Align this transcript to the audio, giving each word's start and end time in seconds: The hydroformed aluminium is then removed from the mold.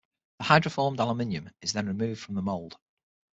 The 0.39 0.45
hydroformed 0.45 0.99
aluminium 0.99 1.51
is 1.61 1.73
then 1.73 1.85
removed 1.85 2.21
from 2.21 2.33
the 2.33 2.41
mold. 2.41 2.75